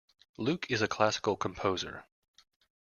[0.39, 2.05] Luke is a classical composer.